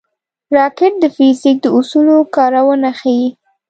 [0.55, 3.27] راکټ د فزیک د اصولو کارونه ښيي